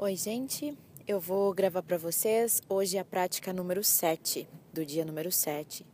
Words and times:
Oi, 0.00 0.14
gente. 0.14 0.78
Eu 1.08 1.18
vou 1.18 1.52
gravar 1.52 1.82
para 1.82 1.98
vocês 1.98 2.62
hoje 2.68 2.96
a 2.96 3.04
prática 3.04 3.52
número 3.52 3.82
7, 3.82 4.48
do 4.72 4.86
dia 4.86 5.04
número 5.04 5.32
7, 5.32 5.84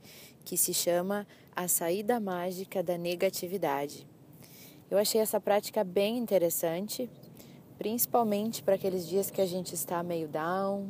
que 0.45 0.58
se 0.58 0.75
chama 0.75 1.27
A 1.57 1.67
Saída 1.68 2.20
Mágica 2.20 2.82
da 2.82 2.98
Negatividade. 2.98 4.06
Eu 4.90 4.98
achei 4.98 5.22
essa 5.22 5.40
prática 5.40 5.82
bem 5.82 6.18
interessante, 6.18 7.08
principalmente 7.78 8.62
para 8.62 8.75
aqueles 8.75 9.09
dias 9.09 9.30
que 9.30 9.41
a 9.41 9.46
gente 9.46 9.75
está 9.75 10.03
meio 10.03 10.29
down, 10.29 10.86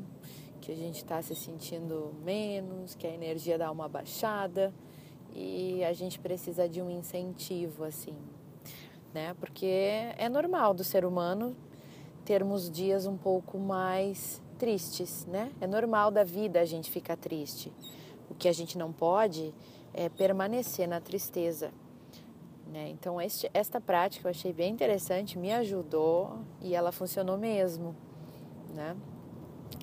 que 0.61 0.73
a 0.73 0.77
gente 0.77 0.97
está 0.97 1.23
se 1.23 1.37
sentindo 1.37 2.13
menos, 2.25 2.97
que 2.97 3.07
a 3.07 3.15
energia 3.15 3.57
dá 3.57 3.71
uma 3.71 3.89
baixada 3.89 4.75
e 5.33 5.85
a 5.85 5.93
gente 5.93 6.19
precisa 6.19 6.69
de 6.69 6.83
um 6.83 6.91
incentivo 6.91 7.85
assim, 7.85 8.17
né? 9.15 9.35
Porque 9.35 9.67
é 10.19 10.29
normal 10.29 10.75
do 10.75 10.83
ser 10.83 11.05
humano 11.05 11.57
termos 12.25 12.71
dias 12.71 13.07
um 13.07 13.17
pouco 13.17 13.59
mais 13.59 14.41
tristes, 14.59 15.27
né? 15.27 15.53
É 15.61 15.67
normal 15.67 16.11
da 16.11 16.25
vida 16.25 16.61
a 16.61 16.65
gente 16.65 16.91
ficar 16.91 17.17
triste. 17.17 17.73
O 18.31 18.35
que 18.35 18.49
a 18.49 18.53
gente 18.53 18.79
não 18.79 18.93
pode 18.93 19.55
é 19.93 20.09
permanecer 20.09 20.89
na 20.89 21.01
tristeza. 21.01 21.71
Né? 22.67 22.89
Então, 22.89 23.21
este, 23.21 23.49
esta 23.53 23.81
prática 23.81 24.27
eu 24.27 24.31
achei 24.31 24.53
bem 24.53 24.73
interessante, 24.73 25.39
me 25.39 25.53
ajudou 25.53 26.39
e 26.61 26.75
ela 26.75 26.91
funcionou 26.91 27.37
mesmo. 27.37 27.95
Né? 28.75 28.97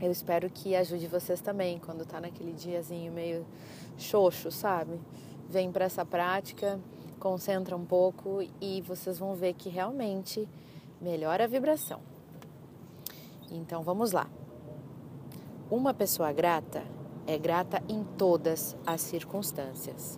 Eu 0.02 0.12
espero 0.12 0.50
que 0.50 0.76
ajude 0.76 1.08
vocês 1.08 1.42
também, 1.42 1.80
quando 1.80 2.06
tá 2.06 2.20
naquele 2.20 2.54
diazinho 2.54 3.14
meio 3.14 3.46
xoxo, 3.98 4.52
sabe? 4.52 5.00
Vem 5.48 5.72
para 5.72 5.86
essa 5.86 6.04
prática, 6.04 6.80
concentra 7.20 7.76
um 7.78 7.86
pouco 7.86 8.40
e 8.60 8.82
vocês 8.82 9.20
vão 9.20 9.36
ver 9.36 9.54
que 9.54 9.70
realmente 9.70 10.48
melhora 11.00 11.44
a 11.44 11.48
vibração. 11.48 12.11
Então 13.52 13.84
vamos 13.84 14.14
lá. 14.14 14.30
Uma 15.70 15.94
pessoa 15.94 16.32
grata 16.32 16.84
é 17.28 17.38
grata 17.38 17.84
em 17.88 18.04
todas 18.18 18.78
as 18.86 19.02
circunstâncias. 19.02 20.18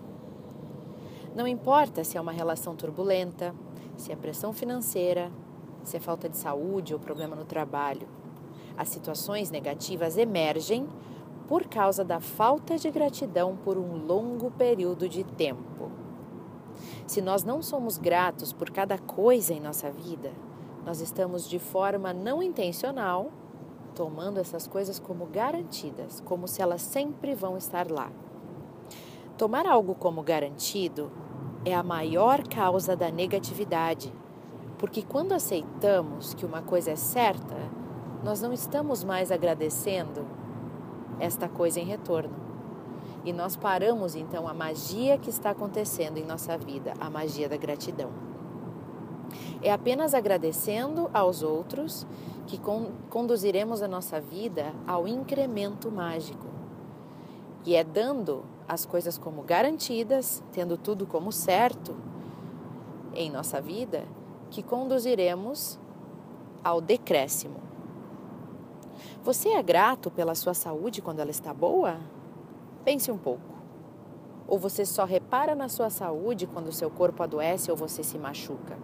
Não 1.36 1.48
importa 1.48 2.04
se 2.04 2.16
é 2.16 2.22
uma 2.22 2.32
relação 2.32 2.76
turbulenta, 2.76 3.56
se 3.98 4.12
é 4.12 4.16
pressão 4.16 4.54
financeira, 4.54 5.32
se 5.84 5.98
é 5.98 6.00
falta 6.00 6.30
de 6.30 6.38
saúde 6.38 6.94
ou 6.94 7.00
problema 7.00 7.36
no 7.36 7.44
trabalho. 7.44 8.08
As 8.78 8.90
situações 8.90 9.50
negativas 9.50 10.16
emergem 10.16 10.88
por 11.48 11.66
causa 11.66 12.04
da 12.04 12.20
falta 12.20 12.78
de 12.78 12.90
gratidão 12.92 13.58
por 13.58 13.78
um 13.78 14.06
longo 14.06 14.52
período 14.52 15.10
de 15.10 15.24
tempo. 15.24 15.92
Se 17.06 17.22
nós 17.22 17.44
não 17.44 17.62
somos 17.62 17.98
gratos 17.98 18.54
por 18.54 18.70
cada 18.70 18.98
coisa 18.98 19.54
em 19.54 19.60
nossa 19.60 19.92
vida, 19.92 20.32
nós 20.86 21.00
estamos 21.00 21.48
de 21.48 21.60
forma 21.60 22.14
não 22.14 22.44
intencional 22.44 23.32
tomando 23.96 24.40
essas 24.40 24.68
coisas 24.68 25.00
como 25.00 25.26
garantidas, 25.28 26.20
como 26.22 26.48
se 26.48 26.62
elas 26.62 26.82
sempre 26.82 27.34
vão 27.34 27.56
estar 27.58 27.90
lá. 27.90 28.12
Tomar 29.38 29.66
algo 29.66 29.96
como 29.96 30.22
garantido 30.22 31.12
é 31.66 31.74
a 31.74 31.84
maior 31.84 32.48
causa 32.48 32.96
da 32.96 33.10
negatividade, 33.10 34.14
porque 34.78 35.02
quando 35.02 35.34
aceitamos 35.34 36.34
que 36.34 36.46
uma 36.46 36.62
coisa 36.62 36.92
é 36.92 36.96
certa, 36.96 37.56
nós 38.24 38.42
não 38.42 38.52
estamos 38.52 39.04
mais 39.04 39.32
agradecendo 39.32 40.26
esta 41.20 41.48
coisa 41.48 41.80
em 41.80 41.86
retorno. 41.86 42.36
E 43.24 43.32
nós 43.32 43.56
paramos 43.56 44.16
então 44.16 44.48
a 44.48 44.54
magia 44.54 45.18
que 45.18 45.30
está 45.30 45.52
acontecendo 45.52 46.18
em 46.18 46.26
nossa 46.26 46.58
vida, 46.58 46.94
a 47.00 47.10
magia 47.10 47.48
da 47.48 47.56
gratidão. 47.56 48.33
É 49.64 49.72
apenas 49.72 50.14
agradecendo 50.14 51.10
aos 51.14 51.42
outros 51.42 52.06
que 52.46 52.60
conduziremos 53.10 53.82
a 53.82 53.88
nossa 53.88 54.20
vida 54.20 54.74
ao 54.86 55.08
incremento 55.08 55.90
mágico. 55.90 56.46
E 57.66 57.74
é 57.74 57.82
dando 57.82 58.44
as 58.68 58.86
coisas 58.86 59.18
como 59.18 59.42
garantidas, 59.42 60.44
tendo 60.52 60.78
tudo 60.78 61.06
como 61.06 61.32
certo 61.32 61.96
em 63.14 63.32
nossa 63.32 63.62
vida, 63.62 64.04
que 64.50 64.62
conduziremos 64.62 65.80
ao 66.62 66.82
decréscimo. 66.82 67.62
Você 69.24 69.50
é 69.50 69.64
grato 69.64 70.12
pela 70.12 70.36
sua 70.36 70.54
saúde 70.54 71.02
quando 71.02 71.22
ela 71.22 71.32
está 71.32 71.54
boa? 71.54 72.02
Pense 72.84 73.10
um 73.10 73.18
pouco. 73.18 73.54
Ou 74.46 74.60
você 74.60 74.86
só 74.86 75.06
repara 75.06 75.56
na 75.56 75.70
sua 75.70 75.90
saúde 75.90 76.46
quando 76.46 76.70
seu 76.74 76.92
corpo 76.92 77.24
adoece 77.24 77.72
ou 77.72 77.78
você 77.78 78.04
se 78.04 78.18
machuca? 78.20 78.78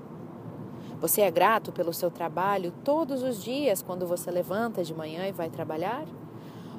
Você 1.00 1.22
é 1.22 1.32
grato 1.32 1.72
pelo 1.72 1.94
seu 1.94 2.12
trabalho 2.12 2.74
todos 2.84 3.24
os 3.24 3.42
dias 3.42 3.82
quando 3.82 4.06
você 4.06 4.30
levanta 4.30 4.84
de 4.84 4.94
manhã 4.94 5.28
e 5.28 5.32
vai 5.32 5.50
trabalhar? 5.50 6.06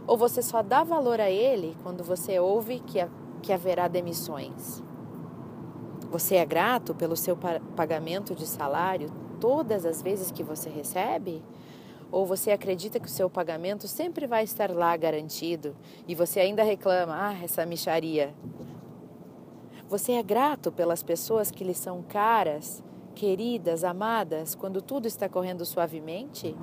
Ou 0.06 0.16
você 0.16 0.42
só 0.42 0.62
dá 0.62 0.84
valor 0.84 1.18
a 1.20 1.30
ele 1.30 1.74
quando 1.82 2.04
você 2.04 2.38
ouve 2.38 2.80
que, 2.80 2.98
que 3.40 3.50
haverá 3.50 3.88
demissões? 3.88 4.82
Você 6.10 6.34
é 6.34 6.44
grato 6.44 6.94
pelo 6.94 7.16
seu 7.16 7.34
pagamento 7.74 8.34
de 8.34 8.44
salário 8.46 9.10
todas 9.40 9.86
as 9.86 10.02
vezes 10.02 10.30
que 10.30 10.42
você 10.42 10.68
recebe? 10.68 11.42
Ou 12.12 12.26
você 12.26 12.50
acredita 12.50 13.00
que 13.00 13.06
o 13.06 13.10
seu 13.10 13.30
pagamento 13.30 13.88
sempre 13.88 14.26
vai 14.26 14.44
estar 14.44 14.70
lá 14.70 14.94
garantido 14.98 15.74
e 16.06 16.14
você 16.14 16.40
ainda 16.40 16.62
reclama, 16.62 17.14
ah, 17.16 17.42
essa 17.42 17.64
micharia? 17.64 18.34
Você 19.88 20.12
é 20.12 20.22
grato 20.22 20.70
pelas 20.70 21.02
pessoas 21.02 21.50
que 21.50 21.64
lhe 21.64 21.74
são 21.74 22.02
caras 22.02 22.82
queridas, 23.20 23.84
amadas, 23.84 24.54
quando 24.54 24.80
tudo 24.80 25.06
está 25.06 25.28
correndo 25.28 25.66
suavemente? 25.66 26.56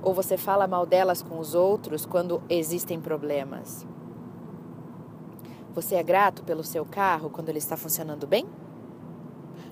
Ou 0.00 0.14
você 0.14 0.36
fala 0.36 0.68
mal 0.68 0.86
delas 0.86 1.24
com 1.24 1.40
os 1.40 1.56
outros 1.56 2.06
quando 2.06 2.40
existem 2.48 3.00
problemas? 3.00 3.84
Você 5.74 5.96
é 5.96 6.02
grato 6.04 6.44
pelo 6.44 6.62
seu 6.62 6.84
carro 6.84 7.30
quando 7.30 7.48
ele 7.48 7.58
está 7.58 7.76
funcionando 7.76 8.28
bem? 8.28 8.46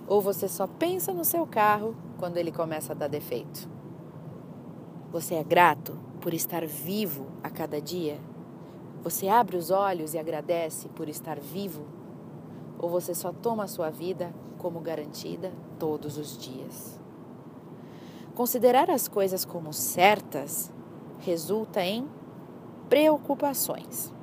Ou 0.08 0.20
você 0.20 0.48
só 0.48 0.66
pensa 0.66 1.14
no 1.14 1.24
seu 1.24 1.46
carro 1.46 1.94
quando 2.18 2.38
ele 2.38 2.50
começa 2.50 2.92
a 2.92 2.96
dar 2.96 3.06
defeito? 3.06 3.70
Você 5.12 5.36
é 5.36 5.44
grato 5.44 5.96
por 6.20 6.34
estar 6.34 6.66
vivo 6.66 7.28
a 7.40 7.48
cada 7.48 7.80
dia? 7.80 8.18
Você 9.04 9.28
abre 9.28 9.56
os 9.56 9.70
olhos 9.70 10.12
e 10.14 10.18
agradece 10.18 10.88
por 10.88 11.08
estar 11.08 11.38
vivo? 11.38 11.99
Ou 12.80 12.88
você 12.88 13.14
só 13.14 13.30
toma 13.30 13.64
a 13.64 13.68
sua 13.68 13.90
vida 13.90 14.32
como 14.58 14.80
garantida 14.80 15.52
todos 15.78 16.16
os 16.16 16.38
dias? 16.38 16.98
Considerar 18.34 18.90
as 18.90 19.06
coisas 19.06 19.44
como 19.44 19.70
certas 19.72 20.72
resulta 21.18 21.82
em 21.82 22.08
preocupações. 22.88 24.14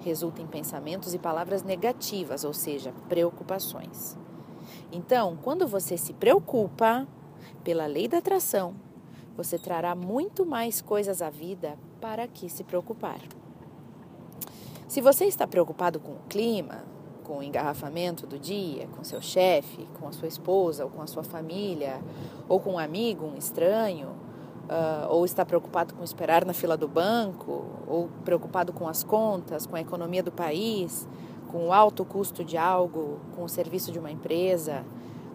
Resulta 0.00 0.40
em 0.40 0.46
pensamentos 0.46 1.12
e 1.12 1.18
palavras 1.18 1.62
negativas, 1.62 2.42
ou 2.42 2.54
seja, 2.54 2.94
preocupações. 3.06 4.16
Então, 4.90 5.36
quando 5.42 5.68
você 5.68 5.98
se 5.98 6.14
preocupa 6.14 7.06
pela 7.62 7.84
lei 7.86 8.08
da 8.08 8.18
atração, 8.18 8.74
você 9.36 9.58
trará 9.58 9.94
muito 9.94 10.46
mais 10.46 10.80
coisas 10.80 11.20
à 11.20 11.28
vida 11.28 11.78
para 12.00 12.26
que 12.26 12.48
se 12.48 12.64
preocupar. 12.64 13.20
Se 14.88 15.02
você 15.02 15.26
está 15.26 15.46
preocupado 15.46 16.00
com 16.00 16.12
o 16.12 16.20
clima, 16.28 16.82
com 17.28 17.40
o 17.40 17.42
engarrafamento 17.42 18.26
do 18.26 18.38
dia, 18.38 18.88
com 18.96 19.04
seu 19.04 19.20
chefe, 19.20 19.86
com 20.00 20.08
a 20.08 20.12
sua 20.12 20.26
esposa, 20.26 20.84
ou 20.84 20.90
com 20.90 21.02
a 21.02 21.06
sua 21.06 21.22
família, 21.22 22.00
ou 22.48 22.58
com 22.58 22.72
um 22.72 22.78
amigo, 22.78 23.26
um 23.26 23.36
estranho, 23.36 24.08
uh, 24.08 25.10
ou 25.10 25.26
está 25.26 25.44
preocupado 25.44 25.92
com 25.92 26.02
esperar 26.02 26.46
na 26.46 26.54
fila 26.54 26.74
do 26.74 26.88
banco, 26.88 27.66
ou 27.86 28.08
preocupado 28.24 28.72
com 28.72 28.88
as 28.88 29.04
contas, 29.04 29.66
com 29.66 29.76
a 29.76 29.80
economia 29.80 30.22
do 30.22 30.32
país, 30.32 31.06
com 31.52 31.68
o 31.68 31.72
alto 31.72 32.02
custo 32.02 32.42
de 32.42 32.56
algo, 32.56 33.20
com 33.36 33.44
o 33.44 33.48
serviço 33.48 33.92
de 33.92 33.98
uma 33.98 34.10
empresa, 34.10 34.82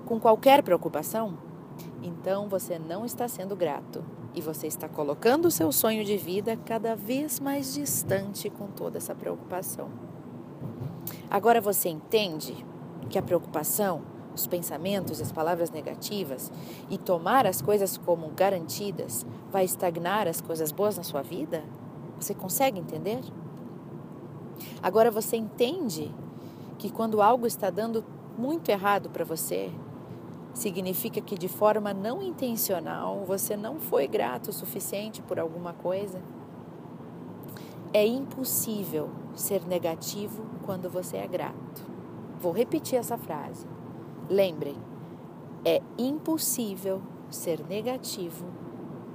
com 0.07 0.19
qualquer 0.19 0.63
preocupação, 0.63 1.37
então 2.01 2.49
você 2.49 2.79
não 2.79 3.05
está 3.05 3.27
sendo 3.27 3.55
grato 3.55 4.03
e 4.33 4.41
você 4.41 4.65
está 4.65 4.89
colocando 4.89 5.46
o 5.46 5.51
seu 5.51 5.72
sonho 5.72 6.03
de 6.03 6.17
vida 6.17 6.57
cada 6.66 6.96
vez 6.96 7.39
mais 7.39 7.72
distante 7.72 8.49
com 8.49 8.66
toda 8.67 8.97
essa 8.97 9.13
preocupação. 9.13 10.12
Agora 11.34 11.59
você 11.59 11.90
entende 11.90 12.64
que 13.09 13.18
a 13.18 13.22
preocupação, 13.24 14.03
os 14.35 14.46
pensamentos 14.46 15.20
as 15.20 15.32
palavras 15.32 15.72
negativas 15.72 16.52
e 16.91 16.97
tomar 17.00 17.47
as 17.47 17.59
coisas 17.59 17.97
como 17.97 18.28
garantidas 18.35 19.26
vai 19.52 19.66
estagnar 19.66 20.28
as 20.28 20.40
coisas 20.40 20.72
boas 20.72 20.96
na 20.96 21.02
sua 21.02 21.24
vida? 21.24 21.64
Você 22.20 22.35
consegue 22.35 22.80
entender? 22.80 23.20
Agora 24.80 25.09
você 25.09 25.35
entende 25.35 26.14
que 26.78 26.91
quando 26.91 27.20
algo 27.20 27.47
está 27.47 27.72
dando 27.72 28.06
muito 28.38 28.70
errado 28.70 29.09
para 29.09 29.26
você, 29.26 29.72
significa 30.53 31.20
que 31.20 31.35
de 31.35 31.47
forma 31.47 31.96
não 31.96 32.22
intencional 32.22 33.24
você 33.26 33.58
não 33.58 33.80
foi 33.80 34.08
grato 34.08 34.50
o 34.50 34.53
suficiente 34.53 35.20
por 35.24 35.40
alguma 35.40 35.74
coisa? 35.74 36.22
É 37.95 38.03
impossível 38.07 39.11
ser 39.35 39.67
negativo 39.67 40.43
quando 40.66 40.90
você 40.90 41.17
é 41.17 41.28
grato. 41.28 41.85
Vou 42.40 42.51
repetir 42.51 42.97
essa 42.97 43.19
frase. 43.19 43.67
Lembrem, 44.28 44.75
é 45.63 45.79
impossível 45.95 47.03
ser 47.29 47.63
negativo 47.67 48.47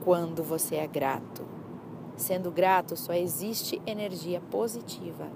quando 0.05 0.45
você 0.45 0.77
é 0.77 0.87
grato. 0.87 1.45
Sendo 2.17 2.53
grato, 2.53 2.97
só 2.97 3.13
existe 3.13 3.83
energia 3.85 4.41
positiva. 4.49 5.29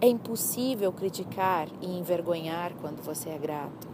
É 0.00 0.08
impossível 0.08 0.92
criticar 0.92 1.68
e 1.80 1.96
envergonhar 1.96 2.74
quando 2.80 3.00
você 3.04 3.30
é 3.30 3.38
grato. 3.38 3.86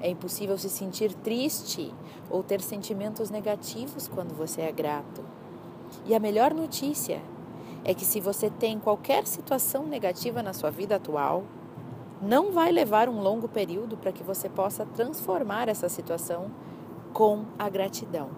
É 0.00 0.08
impossível 0.08 0.56
se 0.56 0.70
sentir 0.70 1.12
triste 1.12 1.92
ou 2.30 2.42
ter 2.42 2.62
sentimentos 2.62 3.28
negativos 3.28 4.08
quando 4.08 4.34
você 4.34 4.62
é 4.62 4.72
grato. 4.72 5.22
E 6.06 6.14
a 6.14 6.18
melhor 6.18 6.54
notícia 6.54 7.20
é 7.84 7.94
que 7.94 8.04
se 8.04 8.20
você 8.20 8.50
tem 8.50 8.78
qualquer 8.78 9.26
situação 9.26 9.86
negativa 9.86 10.42
na 10.42 10.52
sua 10.52 10.70
vida 10.70 10.96
atual, 10.96 11.44
não 12.20 12.52
vai 12.52 12.70
levar 12.70 13.08
um 13.08 13.20
longo 13.20 13.48
período 13.48 13.96
para 13.96 14.12
que 14.12 14.22
você 14.22 14.48
possa 14.48 14.84
transformar 14.84 15.68
essa 15.68 15.88
situação 15.88 16.50
com 17.12 17.44
a 17.58 17.68
gratidão. 17.68 18.28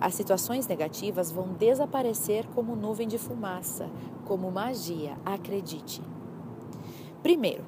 As 0.00 0.14
situações 0.14 0.66
negativas 0.66 1.30
vão 1.30 1.52
desaparecer 1.52 2.46
como 2.54 2.74
nuvem 2.74 3.06
de 3.06 3.16
fumaça, 3.16 3.88
como 4.24 4.50
magia, 4.50 5.16
acredite. 5.24 6.02
Primeiro, 7.22 7.64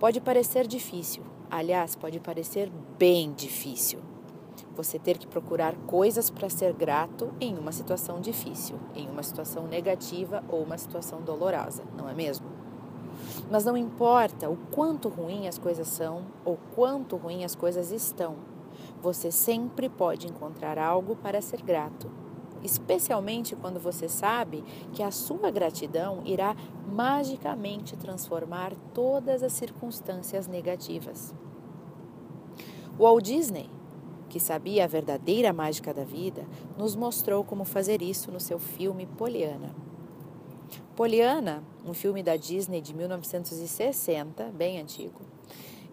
pode 0.00 0.20
parecer 0.20 0.66
difícil, 0.66 1.22
aliás, 1.50 1.94
pode 1.94 2.18
parecer 2.18 2.72
bem 2.98 3.32
difícil. 3.32 4.13
Você 4.76 4.98
ter 4.98 5.18
que 5.18 5.26
procurar 5.26 5.74
coisas 5.86 6.30
para 6.30 6.48
ser 6.48 6.72
grato 6.72 7.32
em 7.40 7.56
uma 7.56 7.70
situação 7.70 8.20
difícil, 8.20 8.76
em 8.94 9.08
uma 9.08 9.22
situação 9.22 9.66
negativa 9.68 10.42
ou 10.48 10.62
uma 10.62 10.76
situação 10.76 11.22
dolorosa, 11.22 11.84
não 11.96 12.08
é 12.08 12.14
mesmo? 12.14 12.46
Mas 13.50 13.64
não 13.64 13.76
importa 13.76 14.50
o 14.50 14.56
quanto 14.72 15.08
ruim 15.08 15.46
as 15.46 15.58
coisas 15.58 15.86
são 15.86 16.26
ou 16.44 16.58
quanto 16.74 17.16
ruim 17.16 17.44
as 17.44 17.54
coisas 17.54 17.92
estão, 17.92 18.36
você 19.00 19.30
sempre 19.30 19.88
pode 19.88 20.26
encontrar 20.26 20.78
algo 20.78 21.14
para 21.14 21.40
ser 21.40 21.62
grato, 21.62 22.10
especialmente 22.62 23.54
quando 23.54 23.78
você 23.78 24.08
sabe 24.08 24.64
que 24.92 25.02
a 25.02 25.10
sua 25.10 25.50
gratidão 25.50 26.22
irá 26.24 26.56
magicamente 26.86 27.96
transformar 27.96 28.72
todas 28.92 29.42
as 29.42 29.52
circunstâncias 29.52 30.46
negativas. 30.46 31.34
Walt 32.98 33.24
Disney, 33.24 33.68
que 34.34 34.40
sabia 34.40 34.82
a 34.82 34.88
verdadeira 34.88 35.52
mágica 35.52 35.94
da 35.94 36.02
vida, 36.02 36.44
nos 36.76 36.96
mostrou 36.96 37.44
como 37.44 37.64
fazer 37.64 38.02
isso 38.02 38.32
no 38.32 38.40
seu 38.40 38.58
filme 38.58 39.06
Poliana. 39.06 39.72
Poliana, 40.96 41.62
um 41.86 41.94
filme 41.94 42.20
da 42.20 42.34
Disney 42.34 42.80
de 42.80 42.92
1960, 42.96 44.46
bem 44.46 44.80
antigo, 44.80 45.20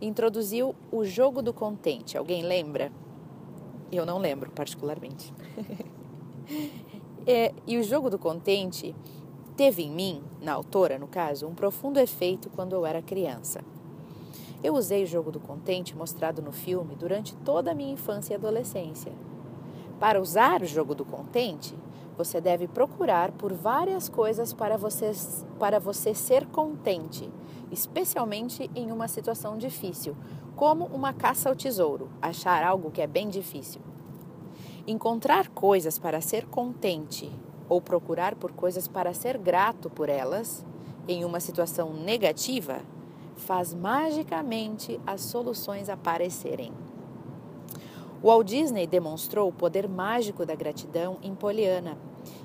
introduziu 0.02 0.74
o 0.92 1.06
jogo 1.06 1.44
do 1.44 1.54
contente. 1.54 2.18
Alguém 2.18 2.42
lembra? 2.42 2.92
Eu 3.92 4.08
não 4.08 4.18
lembro 4.18 4.50
particularmente. 4.50 5.32
é, 7.28 7.54
e 7.68 7.78
o 7.78 7.84
jogo 7.84 8.10
do 8.10 8.18
contente 8.18 8.96
teve 9.56 9.84
em 9.84 9.92
mim, 9.92 10.24
na 10.42 10.54
autora 10.54 10.98
no 10.98 11.08
caso, 11.08 11.46
um 11.46 11.54
profundo 11.54 12.00
efeito 12.00 12.50
quando 12.50 12.74
eu 12.74 12.88
era 12.88 13.04
criança. 13.04 13.64
Eu 14.64 14.76
usei 14.76 15.04
o 15.04 15.08
jogo 15.08 15.32
do 15.32 15.40
contente 15.40 15.98
mostrado 15.98 16.40
no 16.40 16.52
filme 16.52 16.96
durante 16.96 17.36
toda 17.38 17.72
a 17.72 17.76
minha 17.76 17.94
infância 17.94 18.34
e 18.34 18.36
adolescência. 18.36 19.12
Para 20.00 20.22
usar 20.22 20.62
o 20.62 20.68
jogo 20.68 20.94
do 20.94 21.04
contente, 21.04 21.76
você 22.16 22.40
deve 22.40 22.68
procurar 22.68 23.32
por 23.32 23.54
várias 23.54 24.08
coisas 24.08 24.54
para 24.54 24.78
você, 24.78 25.12
para 25.58 25.80
você 25.80 26.14
ser 26.14 26.46
contente, 26.46 27.28
especialmente 27.72 28.70
em 28.76 28.92
uma 28.92 29.08
situação 29.08 29.58
difícil, 29.58 30.16
como 30.56 30.86
uma 30.86 31.12
caça 31.12 31.50
ao 31.50 31.56
tesouro, 31.56 32.10
achar 32.22 32.64
algo 32.64 32.92
que 32.92 33.02
é 33.02 33.08
bem 33.08 33.30
difícil. 33.30 33.82
Encontrar 34.86 35.50
coisas 35.50 35.98
para 35.98 36.22
ser 36.22 36.46
contente 36.46 37.32
ou 37.68 37.82
procurar 37.82 38.36
por 38.36 38.52
coisas 38.52 38.88
para 38.88 39.14
ser 39.14 39.40
grato 39.40 39.90
por 39.90 40.08
elas 40.08 40.64
em 41.08 41.26
uma 41.26 41.40
situação 41.40 41.94
negativa 41.94 42.82
faz 43.36 43.74
magicamente 43.74 45.00
as 45.06 45.22
soluções 45.22 45.90
aparecerem. 45.90 46.72
Walt 48.24 48.48
Disney 48.48 48.86
demonstrou 48.86 49.50
o 49.50 49.54
poder 49.54 49.90
mágico 49.90 50.46
da 50.46 50.56
gratidão 50.56 51.18
em 51.24 51.34
Poliana, 51.34 51.98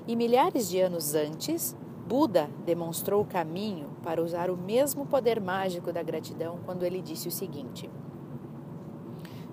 e 0.07 0.15
milhares 0.15 0.67
de 0.69 0.79
anos 0.79 1.13
antes, 1.13 1.75
Buda 2.07 2.49
demonstrou 2.65 3.21
o 3.21 3.25
caminho 3.25 3.89
para 4.01 4.23
usar 4.23 4.49
o 4.49 4.55
mesmo 4.55 5.05
poder 5.05 5.41
mágico 5.41 5.91
da 5.91 6.01
gratidão 6.01 6.57
quando 6.65 6.83
ele 6.83 7.01
disse 7.01 7.27
o 7.27 7.31
seguinte: 7.31 7.89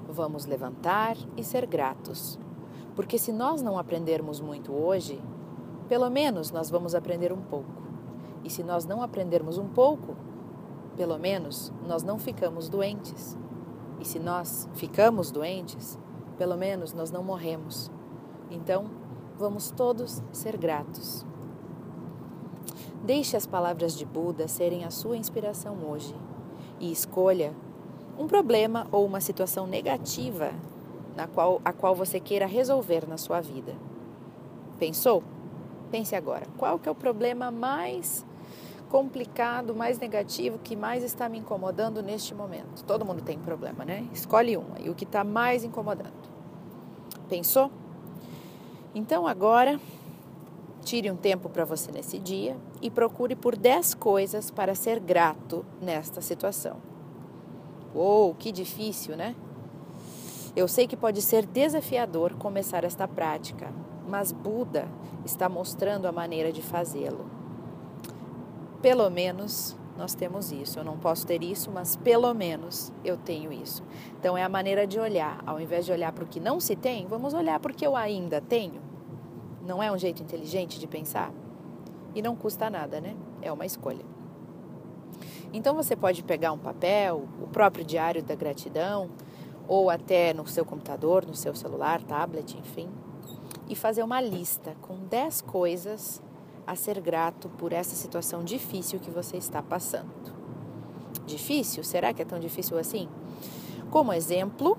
Vamos 0.08 0.46
levantar 0.46 1.16
e 1.36 1.42
ser 1.42 1.66
gratos, 1.66 2.38
porque 2.94 3.18
se 3.18 3.32
nós 3.32 3.60
não 3.60 3.76
aprendermos 3.76 4.40
muito 4.40 4.72
hoje, 4.72 5.20
pelo 5.88 6.08
menos 6.08 6.52
nós 6.52 6.70
vamos 6.70 6.94
aprender 6.94 7.32
um 7.32 7.42
pouco. 7.42 7.82
E 8.44 8.50
se 8.50 8.62
nós 8.62 8.86
não 8.86 9.02
aprendermos 9.02 9.58
um 9.58 9.68
pouco, 9.68 10.16
pelo 10.96 11.18
menos 11.18 11.72
nós 11.86 12.02
não 12.02 12.18
ficamos 12.18 12.68
doentes. 12.68 13.36
E 14.00 14.04
se 14.04 14.18
nós 14.18 14.68
ficamos 14.74 15.30
doentes, 15.30 15.98
pelo 16.36 16.56
menos 16.56 16.92
nós 16.92 17.10
não 17.10 17.22
morremos. 17.22 17.90
Então, 18.50 18.90
vamos 19.38 19.70
todos 19.70 20.22
ser 20.32 20.56
gratos. 20.56 21.24
Deixe 23.02 23.36
as 23.36 23.46
palavras 23.46 23.96
de 23.96 24.04
Buda 24.04 24.48
serem 24.48 24.84
a 24.84 24.90
sua 24.90 25.16
inspiração 25.16 25.76
hoje 25.86 26.14
e 26.80 26.90
escolha 26.90 27.54
um 28.18 28.26
problema 28.26 28.86
ou 28.90 29.04
uma 29.04 29.20
situação 29.20 29.66
negativa 29.66 30.52
na 31.16 31.26
qual, 31.26 31.60
a 31.64 31.72
qual 31.72 31.94
você 31.94 32.18
queira 32.18 32.46
resolver 32.46 33.06
na 33.08 33.16
sua 33.16 33.40
vida. 33.40 33.74
Pensou? 34.78 35.22
Pense 35.90 36.16
agora, 36.16 36.46
qual 36.58 36.78
que 36.78 36.88
é 36.88 36.92
o 36.92 36.94
problema 36.94 37.50
mais 37.50 38.26
complicado, 38.94 39.74
mais 39.74 39.98
negativo, 39.98 40.56
que 40.56 40.76
mais 40.76 41.02
está 41.02 41.28
me 41.28 41.36
incomodando 41.36 42.00
neste 42.00 42.32
momento. 42.32 42.84
Todo 42.84 43.04
mundo 43.04 43.22
tem 43.22 43.36
problema, 43.36 43.84
né? 43.84 44.06
Escolhe 44.12 44.56
um 44.56 44.66
aí, 44.76 44.88
o 44.88 44.94
que 44.94 45.02
está 45.02 45.24
mais 45.24 45.64
incomodando. 45.64 46.12
Pensou? 47.28 47.72
Então 48.94 49.26
agora, 49.26 49.80
tire 50.84 51.10
um 51.10 51.16
tempo 51.16 51.48
para 51.48 51.64
você 51.64 51.90
nesse 51.90 52.20
dia 52.20 52.56
e 52.80 52.88
procure 52.88 53.34
por 53.34 53.56
10 53.56 53.94
coisas 53.94 54.52
para 54.52 54.76
ser 54.76 55.00
grato 55.00 55.66
nesta 55.82 56.20
situação. 56.20 56.76
Uou, 57.92 58.32
que 58.32 58.52
difícil, 58.52 59.16
né? 59.16 59.34
Eu 60.54 60.68
sei 60.68 60.86
que 60.86 60.96
pode 60.96 61.20
ser 61.20 61.44
desafiador 61.46 62.34
começar 62.34 62.84
esta 62.84 63.08
prática, 63.08 63.72
mas 64.08 64.30
Buda 64.30 64.86
está 65.24 65.48
mostrando 65.48 66.06
a 66.06 66.12
maneira 66.12 66.52
de 66.52 66.62
fazê-lo 66.62 67.42
pelo 68.84 69.08
menos 69.08 69.74
nós 69.96 70.14
temos 70.14 70.52
isso. 70.52 70.78
Eu 70.78 70.84
não 70.84 70.98
posso 70.98 71.26
ter 71.26 71.42
isso, 71.42 71.70
mas 71.70 71.96
pelo 71.96 72.34
menos 72.34 72.92
eu 73.02 73.16
tenho 73.16 73.50
isso. 73.50 73.82
Então 74.20 74.36
é 74.36 74.42
a 74.42 74.48
maneira 74.48 74.86
de 74.86 75.00
olhar. 75.00 75.42
Ao 75.46 75.58
invés 75.58 75.86
de 75.86 75.92
olhar 75.92 76.12
para 76.12 76.22
o 76.22 76.26
que 76.26 76.38
não 76.38 76.60
se 76.60 76.76
tem, 76.76 77.06
vamos 77.06 77.32
olhar 77.32 77.58
para 77.60 77.72
o 77.72 77.74
que 77.74 77.86
eu 77.86 77.96
ainda 77.96 78.42
tenho. 78.42 78.82
Não 79.66 79.82
é 79.82 79.90
um 79.90 79.96
jeito 79.96 80.22
inteligente 80.22 80.78
de 80.78 80.86
pensar? 80.86 81.32
E 82.14 82.20
não 82.20 82.36
custa 82.36 82.68
nada, 82.68 83.00
né? 83.00 83.16
É 83.40 83.50
uma 83.50 83.64
escolha. 83.64 84.04
Então 85.50 85.74
você 85.74 85.96
pode 85.96 86.22
pegar 86.22 86.52
um 86.52 86.58
papel, 86.58 87.26
o 87.40 87.46
próprio 87.46 87.86
diário 87.86 88.22
da 88.22 88.34
gratidão, 88.34 89.08
ou 89.66 89.88
até 89.88 90.34
no 90.34 90.46
seu 90.46 90.66
computador, 90.66 91.24
no 91.24 91.34
seu 91.34 91.54
celular, 91.54 92.02
tablet, 92.02 92.58
enfim, 92.58 92.90
e 93.66 93.74
fazer 93.74 94.02
uma 94.02 94.20
lista 94.20 94.76
com 94.82 94.98
10 95.06 95.40
coisas 95.40 96.22
a 96.66 96.74
ser 96.76 97.00
grato 97.00 97.48
por 97.48 97.72
essa 97.72 97.94
situação 97.94 98.42
difícil 98.42 98.98
que 98.98 99.10
você 99.10 99.36
está 99.36 99.62
passando. 99.62 100.32
Difícil? 101.26 101.84
Será 101.84 102.12
que 102.12 102.22
é 102.22 102.24
tão 102.24 102.38
difícil 102.38 102.78
assim? 102.78 103.08
Como 103.90 104.12
exemplo, 104.12 104.76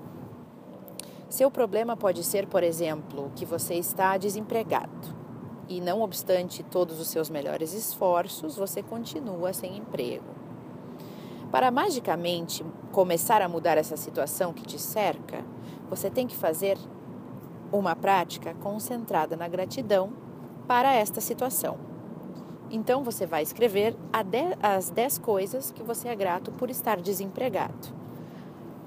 seu 1.28 1.50
problema 1.50 1.96
pode 1.96 2.22
ser, 2.22 2.46
por 2.46 2.62
exemplo, 2.62 3.30
que 3.34 3.44
você 3.44 3.74
está 3.74 4.16
desempregado 4.16 5.16
e, 5.68 5.80
não 5.80 6.02
obstante 6.02 6.62
todos 6.62 7.00
os 7.00 7.08
seus 7.08 7.28
melhores 7.28 7.72
esforços, 7.72 8.56
você 8.56 8.82
continua 8.82 9.52
sem 9.52 9.76
emprego. 9.76 10.34
Para 11.50 11.70
magicamente 11.70 12.64
começar 12.92 13.42
a 13.42 13.48
mudar 13.48 13.78
essa 13.78 13.96
situação 13.96 14.52
que 14.52 14.64
te 14.64 14.78
cerca, 14.78 15.44
você 15.88 16.10
tem 16.10 16.26
que 16.26 16.36
fazer 16.36 16.78
uma 17.72 17.96
prática 17.96 18.54
concentrada 18.54 19.36
na 19.36 19.48
gratidão 19.48 20.25
para 20.66 20.92
esta 20.94 21.20
situação. 21.20 21.78
Então 22.70 23.04
você 23.04 23.26
vai 23.26 23.42
escrever 23.42 23.96
as 24.62 24.90
10 24.90 25.18
coisas 25.18 25.70
que 25.70 25.82
você 25.82 26.08
é 26.08 26.16
grato 26.16 26.50
por 26.52 26.68
estar 26.68 27.00
desempregado. 27.00 27.88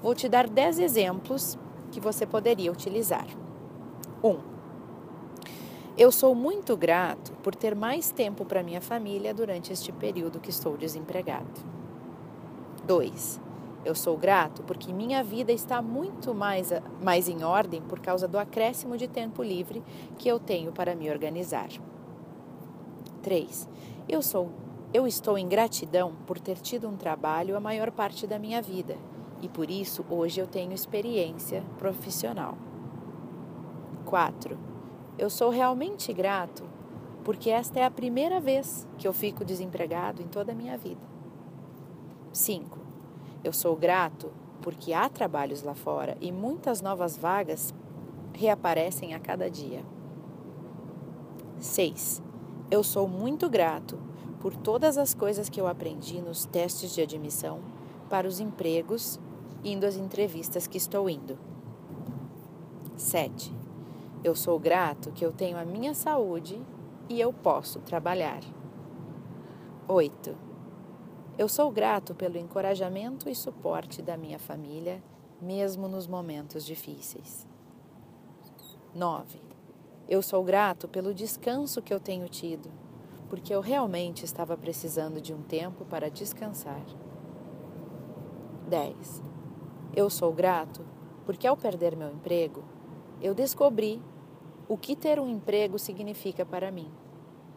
Vou 0.02 0.14
te 0.14 0.28
dar 0.28 0.48
10 0.48 0.78
exemplos 0.78 1.58
que 1.90 2.00
você 2.00 2.26
poderia 2.26 2.70
utilizar. 2.70 3.26
1. 4.22 4.28
Um, 4.28 4.38
eu 5.96 6.12
sou 6.12 6.34
muito 6.34 6.76
grato 6.76 7.32
por 7.42 7.54
ter 7.54 7.74
mais 7.74 8.10
tempo 8.10 8.44
para 8.44 8.62
minha 8.62 8.80
família 8.80 9.34
durante 9.34 9.72
este 9.72 9.92
período 9.92 10.40
que 10.40 10.50
estou 10.50 10.76
desempregado. 10.76 11.60
2. 12.86 13.49
Eu 13.84 13.94
sou 13.94 14.16
grato 14.16 14.62
porque 14.62 14.92
minha 14.92 15.22
vida 15.24 15.52
está 15.52 15.80
muito 15.80 16.34
mais, 16.34 16.70
mais 17.02 17.28
em 17.28 17.42
ordem 17.42 17.80
por 17.80 17.98
causa 18.00 18.28
do 18.28 18.38
acréscimo 18.38 18.96
de 18.96 19.08
tempo 19.08 19.42
livre 19.42 19.82
que 20.18 20.28
eu 20.28 20.38
tenho 20.38 20.70
para 20.70 20.94
me 20.94 21.10
organizar. 21.10 21.68
3. 23.22 23.68
Eu 24.08 24.22
sou 24.22 24.50
eu 24.92 25.06
estou 25.06 25.38
em 25.38 25.46
gratidão 25.46 26.16
por 26.26 26.40
ter 26.40 26.56
tido 26.56 26.88
um 26.88 26.96
trabalho 26.96 27.56
a 27.56 27.60
maior 27.60 27.92
parte 27.92 28.26
da 28.26 28.40
minha 28.40 28.60
vida 28.60 28.98
e 29.40 29.48
por 29.48 29.70
isso 29.70 30.04
hoje 30.10 30.40
eu 30.40 30.48
tenho 30.48 30.72
experiência 30.72 31.62
profissional. 31.78 32.58
4. 34.04 34.58
Eu 35.16 35.30
sou 35.30 35.48
realmente 35.48 36.12
grato 36.12 36.64
porque 37.24 37.50
esta 37.50 37.78
é 37.78 37.84
a 37.84 37.90
primeira 37.90 38.40
vez 38.40 38.88
que 38.98 39.06
eu 39.06 39.12
fico 39.12 39.44
desempregado 39.44 40.22
em 40.22 40.26
toda 40.26 40.50
a 40.50 40.54
minha 40.56 40.76
vida. 40.76 41.00
5. 42.32 42.79
Eu 43.42 43.52
sou 43.52 43.74
grato 43.74 44.30
porque 44.60 44.92
há 44.92 45.08
trabalhos 45.08 45.62
lá 45.62 45.74
fora 45.74 46.16
e 46.20 46.30
muitas 46.30 46.82
novas 46.82 47.16
vagas 47.16 47.74
reaparecem 48.34 49.14
a 49.14 49.18
cada 49.18 49.50
dia. 49.50 49.82
6. 51.58 52.22
Eu 52.70 52.82
sou 52.82 53.08
muito 53.08 53.48
grato 53.48 53.98
por 54.40 54.54
todas 54.54 54.98
as 54.98 55.14
coisas 55.14 55.48
que 55.48 55.60
eu 55.60 55.66
aprendi 55.66 56.20
nos 56.20 56.44
testes 56.44 56.94
de 56.94 57.00
admissão 57.00 57.60
para 58.08 58.28
os 58.28 58.40
empregos, 58.40 59.18
indo 59.64 59.86
às 59.86 59.96
entrevistas 59.96 60.66
que 60.66 60.76
estou 60.78 61.08
indo. 61.08 61.38
7. 62.96 63.54
Eu 64.22 64.34
sou 64.36 64.58
grato 64.58 65.12
que 65.12 65.24
eu 65.24 65.32
tenho 65.32 65.56
a 65.56 65.64
minha 65.64 65.94
saúde 65.94 66.60
e 67.08 67.18
eu 67.18 67.32
posso 67.32 67.80
trabalhar. 67.80 68.40
8. 69.88 70.49
Eu 71.40 71.48
sou 71.48 71.70
grato 71.70 72.14
pelo 72.14 72.36
encorajamento 72.36 73.26
e 73.26 73.34
suporte 73.34 74.02
da 74.02 74.14
minha 74.14 74.38
família, 74.38 75.02
mesmo 75.40 75.88
nos 75.88 76.06
momentos 76.06 76.66
difíceis. 76.66 77.48
9. 78.94 79.40
Eu 80.06 80.20
sou 80.20 80.44
grato 80.44 80.86
pelo 80.86 81.14
descanso 81.14 81.80
que 81.80 81.94
eu 81.94 81.98
tenho 81.98 82.28
tido 82.28 82.70
porque 83.30 83.54
eu 83.54 83.62
realmente 83.62 84.22
estava 84.22 84.54
precisando 84.54 85.18
de 85.18 85.32
um 85.32 85.40
tempo 85.40 85.86
para 85.86 86.10
descansar. 86.10 86.84
10. 88.68 89.22
Eu 89.96 90.10
sou 90.10 90.34
grato 90.34 90.84
porque 91.24 91.46
ao 91.46 91.56
perder 91.56 91.96
meu 91.96 92.12
emprego, 92.12 92.62
eu 93.18 93.34
descobri 93.34 94.02
o 94.68 94.76
que 94.76 94.94
ter 94.94 95.18
um 95.18 95.26
emprego 95.26 95.78
significa 95.78 96.44
para 96.44 96.70
mim. 96.70 96.92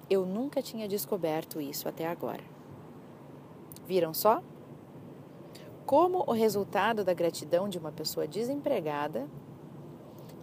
Eu 0.10 0.26
nunca 0.26 0.62
tinha 0.62 0.88
descoberto 0.88 1.60
isso 1.60 1.90
até 1.90 2.08
agora. 2.08 2.53
Viram 3.86 4.14
só? 4.14 4.42
Como 5.86 6.24
o 6.26 6.32
resultado 6.32 7.04
da 7.04 7.14
gratidão 7.14 7.68
de 7.68 7.78
uma 7.78 7.92
pessoa 7.92 8.26
desempregada, 8.26 9.28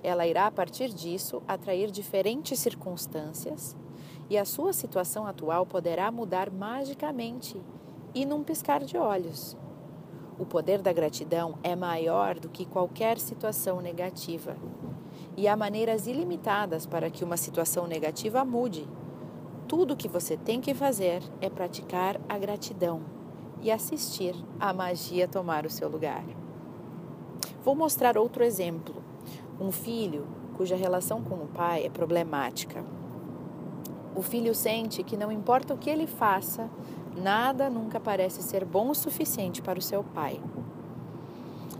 ela 0.03 0.27
irá 0.27 0.47
a 0.47 0.51
partir 0.51 0.91
disso 0.91 1.43
atrair 1.49 1.91
diferentes 1.91 2.59
circunstâncias 2.59 3.77
e 4.29 4.37
a 4.37 4.45
sua 4.45 4.73
situação 4.73 5.27
atual 5.27 5.65
poderá 5.65 6.11
mudar 6.11 6.51
magicamente 6.51 7.61
e 8.15 8.27
num 8.27 8.45
piscar 8.45 8.85
de 8.85 8.99
olhos. 8.99 9.57
O 10.39 10.45
poder 10.45 10.81
da 10.81 10.93
gratidão 10.93 11.59
é 11.63 11.75
maior 11.75 12.39
do 12.39 12.49
que 12.49 12.65
qualquer 12.65 13.19
situação 13.19 13.81
negativa. 13.81 14.57
E 15.37 15.49
há 15.49 15.57
maneiras 15.57 16.07
ilimitadas 16.07 16.87
para 16.87 17.11
que 17.11 17.25
uma 17.25 17.37
situação 17.37 17.87
negativa 17.87 18.45
mude. 18.45 18.89
Tudo 19.69 19.95
o 19.95 19.97
que 19.97 20.09
você 20.09 20.37
tem 20.37 20.61
que 20.61 20.75
fazer 20.75 21.23
é 21.41 21.51
praticar 21.51 22.19
a 22.29 22.39
gratidão 22.39 23.20
e 23.63 23.71
assistir 23.71 24.35
a 24.59 24.73
magia 24.73 25.29
tomar 25.29 25.67
o 25.67 25.71
seu 25.71 25.89
lugar. 25.89 26.25
Vou 27.65 27.75
mostrar 27.75 28.17
outro 28.17 28.43
exemplo. 28.43 29.03
Um 29.61 29.71
filho 29.71 30.27
cuja 30.57 30.77
relação 30.77 31.23
com 31.23 31.35
o 31.35 31.49
pai 31.49 31.85
é 31.85 31.91
problemática 31.91 32.85
o 34.15 34.23
filho 34.23 34.55
sente 34.55 35.03
que 35.03 35.17
não 35.17 35.31
importa 35.31 35.73
o 35.73 35.79
que 35.79 35.89
ele 35.89 36.07
faça, 36.07 36.69
nada 37.17 37.71
nunca 37.71 38.01
parece 38.01 38.43
ser 38.43 38.65
bom 38.65 38.91
o 38.91 38.95
suficiente 38.95 39.63
para 39.63 39.79
o 39.79 39.83
seu 39.83 40.03
pai. 40.03 40.41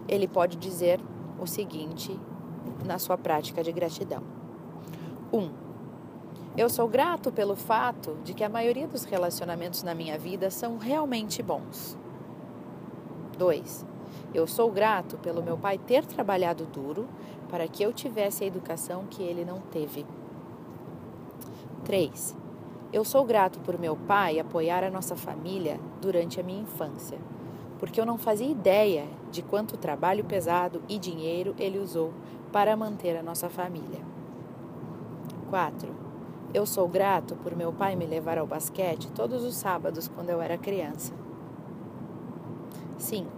Ele 0.09 0.27
pode 0.27 0.57
dizer 0.57 1.01
o 1.39 1.47
seguinte 1.47 2.19
na 2.85 2.99
sua 2.99 3.19
prática 3.19 3.63
de 3.63 3.73
gratidão: 3.73 4.23
1. 5.33 5.39
Um, 5.39 5.51
eu 6.57 6.69
sou 6.69 6.89
grato 6.89 7.31
pelo 7.31 7.55
fato 7.55 8.17
de 8.25 8.35
que 8.35 8.43
a 8.43 8.49
maioria 8.49 8.89
dos 8.89 9.05
relacionamentos 9.05 9.85
na 9.85 9.95
minha 9.95 10.19
vida 10.19 10.51
são 10.51 10.79
realmente 10.79 11.43
bons. 11.43 11.97
2. 13.39 13.87
Eu 14.35 14.47
sou 14.47 14.71
grato 14.71 15.17
pelo 15.19 15.43
meu 15.43 15.57
pai 15.57 15.79
ter 15.79 16.05
trabalhado 16.05 16.67
duro 16.67 17.09
para 17.49 17.69
que 17.69 17.83
eu 17.83 17.93
tivesse 17.93 18.43
a 18.43 18.47
educação 18.47 19.07
que 19.09 19.23
ele 19.23 19.45
não 19.45 19.61
teve. 19.61 20.05
3. 21.85 22.37
Eu 22.93 23.05
sou 23.05 23.25
grato 23.25 23.61
por 23.61 23.79
meu 23.79 23.97
pai 23.97 24.41
apoiar 24.41 24.83
a 24.83 24.91
nossa 24.91 25.15
família 25.15 25.79
durante 26.01 26.41
a 26.41 26.43
minha 26.43 26.63
infância, 26.63 27.19
porque 27.79 28.01
eu 28.01 28.05
não 28.05 28.19
fazia 28.19 28.51
ideia 28.51 29.07
de 29.31 29.41
quanto 29.41 29.77
trabalho 29.77 30.25
pesado 30.25 30.83
e 30.89 30.99
dinheiro 30.99 31.55
ele 31.59 31.79
usou 31.79 32.13
para 32.51 32.77
manter 32.77 33.17
a 33.17 33.23
nossa 33.23 33.49
família. 33.49 34.01
4. 35.49 36.10
Eu 36.53 36.67
sou 36.67 36.89
grato 36.89 37.37
por 37.37 37.55
meu 37.55 37.73
pai 37.73 37.95
me 37.95 38.05
levar 38.05 38.37
ao 38.37 38.47
basquete 38.47 39.09
todos 39.13 39.45
os 39.45 39.55
sábados 39.55 40.09
quando 40.09 40.31
eu 40.31 40.43
era 40.43 40.59
criança. 40.59 41.15
5. 42.99 43.31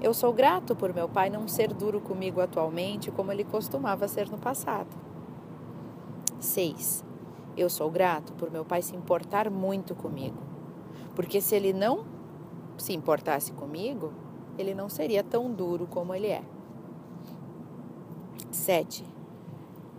Eu 0.00 0.14
sou 0.14 0.32
grato 0.32 0.76
por 0.76 0.94
meu 0.94 1.08
pai 1.08 1.28
não 1.28 1.48
ser 1.48 1.74
duro 1.74 2.00
comigo 2.00 2.40
atualmente 2.40 3.10
como 3.10 3.32
ele 3.32 3.42
costumava 3.42 4.06
ser 4.06 4.30
no 4.30 4.38
passado. 4.38 4.96
6. 6.38 7.04
Eu 7.56 7.68
sou 7.68 7.90
grato 7.90 8.32
por 8.34 8.48
meu 8.48 8.64
pai 8.64 8.80
se 8.80 8.94
importar 8.94 9.50
muito 9.50 9.96
comigo. 9.96 10.38
Porque 11.16 11.40
se 11.40 11.56
ele 11.56 11.72
não 11.72 12.04
se 12.78 12.92
importasse 12.92 13.52
comigo, 13.52 14.12
ele 14.56 14.72
não 14.72 14.88
seria 14.88 15.24
tão 15.24 15.50
duro 15.52 15.84
como 15.88 16.14
ele 16.14 16.28
é. 16.28 16.42
7. 18.52 19.09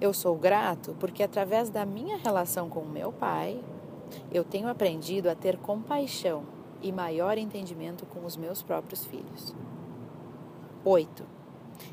Eu 0.02 0.16
sou 0.16 0.36
grato 0.36 0.96
porque, 1.00 1.22
através 1.22 1.70
da 1.70 1.86
minha 1.86 2.18
relação 2.18 2.68
com 2.68 2.84
meu 2.84 3.12
pai, 3.12 3.64
eu 4.32 4.44
tenho 4.44 4.68
aprendido 4.68 5.30
a 5.30 5.36
ter 5.36 5.58
compaixão 5.58 6.44
e 6.82 6.92
maior 6.92 7.38
entendimento 7.38 8.04
com 8.08 8.26
os 8.26 8.36
meus 8.36 8.64
próprios 8.64 9.06
filhos. 9.06 9.56
8. 10.84 11.24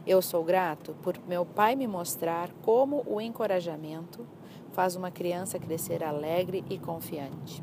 Eu 0.06 0.22
sou 0.22 0.42
grato 0.42 0.96
por 1.02 1.18
meu 1.28 1.44
pai 1.44 1.76
me 1.76 1.86
mostrar 1.86 2.50
como 2.62 3.04
o 3.06 3.20
encorajamento 3.20 4.26
faz 4.70 4.96
uma 4.96 5.10
criança 5.10 5.58
crescer 5.58 6.02
alegre 6.02 6.64
e 6.70 6.78
confiante. 6.78 7.62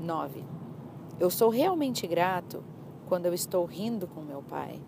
9. 0.00 0.42
Eu 1.18 1.28
sou 1.28 1.50
realmente 1.50 2.06
grato 2.06 2.64
quando 3.06 3.26
eu 3.26 3.34
estou 3.34 3.66
rindo 3.66 4.06
com 4.06 4.22
meu 4.22 4.42
pai. 4.42 4.80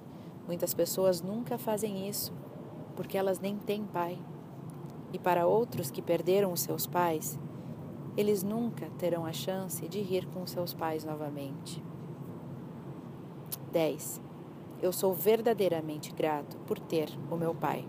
Muitas 0.47 0.73
pessoas 0.73 1.21
nunca 1.21 1.59
fazem 1.59 2.09
isso 2.09 2.33
porque 3.03 3.19
elas 3.19 3.41
nem 3.41 3.57
têm 3.57 3.83
pai. 3.83 4.17
E 5.13 5.19
para 5.19 5.45
outros 5.45 5.91
que 5.91 6.01
perderam 6.01 6.53
os 6.53 6.61
seus 6.61 6.87
pais, 6.87 7.37
eles 8.17 8.45
nunca 8.45 8.89
terão 8.97 9.27
a 9.27 9.33
chance 9.33 9.89
de 9.89 10.01
rir 10.01 10.25
com 10.27 10.47
seus 10.47 10.73
pais 10.73 11.05
novamente. 11.05 11.83
10. 13.73 14.21
Eu 14.81 14.93
sou 14.93 15.13
verdadeiramente 15.13 16.15
grato 16.15 16.57
por 16.61 16.79
ter 16.79 17.11
o 17.29 17.37
meu 17.37 17.53
pai, 17.53 17.85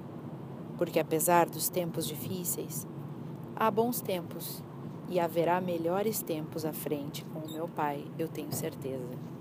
porque 0.79 0.99
apesar 0.99 1.47
dos 1.47 1.69
tempos 1.69 2.07
difíceis, 2.07 2.87
Há 3.55 3.69
bons 3.69 4.01
tempos 4.01 4.63
e 5.07 5.19
haverá 5.19 5.61
melhores 5.61 6.23
tempos 6.23 6.65
à 6.65 6.73
frente 6.73 7.23
com 7.25 7.39
o 7.39 7.53
meu 7.53 7.67
Pai, 7.67 8.03
eu 8.17 8.27
tenho 8.27 8.51
certeza. 8.51 9.32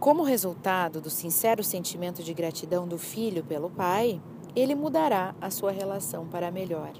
Como 0.00 0.22
resultado 0.22 0.98
do 0.98 1.10
sincero 1.10 1.62
sentimento 1.62 2.22
de 2.22 2.32
gratidão 2.32 2.88
do 2.88 2.96
filho 2.96 3.44
pelo 3.44 3.68
pai, 3.68 4.18
ele 4.56 4.74
mudará 4.74 5.34
a 5.38 5.50
sua 5.50 5.70
relação 5.70 6.26
para 6.26 6.50
melhor. 6.50 6.92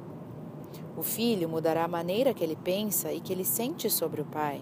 O 0.94 1.02
filho 1.02 1.48
mudará 1.48 1.84
a 1.84 1.88
maneira 1.88 2.34
que 2.34 2.44
ele 2.44 2.56
pensa 2.56 3.10
e 3.10 3.18
que 3.18 3.32
ele 3.32 3.42
sente 3.42 3.88
sobre 3.88 4.20
o 4.20 4.26
pai, 4.26 4.60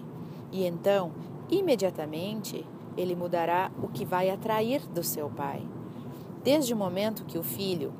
e 0.53 0.65
então, 0.65 1.11
imediatamente, 1.49 2.65
ele 2.95 3.13
mudará 3.13 3.73
o 3.83 3.89
que 3.89 4.05
vai 4.05 4.29
atrair 4.29 4.87
do 4.87 5.03
seu 5.03 5.29
pai. 5.29 5.61
Desde 6.41 6.73
o 6.73 6.77
momento 6.77 7.25
que 7.25 7.37
o 7.37 7.43
filho 7.43 7.93